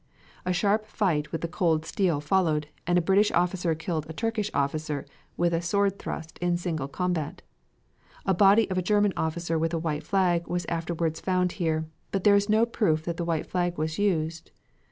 [0.47, 4.49] A sharp fight with the cold steel followed, and a British officer killed a Turkish
[4.51, 5.05] officer
[5.37, 7.43] with a sword thrust in single combat.
[8.25, 12.23] A body of a German officer with a white flag was afterward found here, but
[12.23, 14.49] there is no proof that the white flag was used.